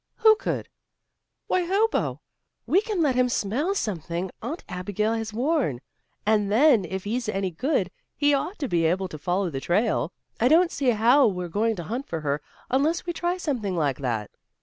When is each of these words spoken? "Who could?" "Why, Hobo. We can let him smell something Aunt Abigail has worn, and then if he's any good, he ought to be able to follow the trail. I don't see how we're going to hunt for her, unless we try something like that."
"Who 0.15 0.35
could?" 0.35 0.67
"Why, 1.45 1.63
Hobo. 1.65 2.21
We 2.65 2.81
can 2.81 3.03
let 3.03 3.13
him 3.13 3.29
smell 3.29 3.75
something 3.75 4.31
Aunt 4.41 4.63
Abigail 4.67 5.13
has 5.13 5.31
worn, 5.31 5.79
and 6.25 6.51
then 6.51 6.85
if 6.85 7.03
he's 7.03 7.29
any 7.29 7.51
good, 7.51 7.91
he 8.15 8.33
ought 8.33 8.57
to 8.57 8.67
be 8.67 8.85
able 8.85 9.07
to 9.09 9.19
follow 9.19 9.51
the 9.51 9.61
trail. 9.61 10.11
I 10.39 10.47
don't 10.47 10.71
see 10.71 10.89
how 10.89 11.27
we're 11.27 11.49
going 11.49 11.75
to 11.75 11.83
hunt 11.83 12.07
for 12.07 12.21
her, 12.21 12.41
unless 12.71 13.05
we 13.05 13.13
try 13.13 13.37
something 13.37 13.75
like 13.77 13.99
that." 13.99 14.31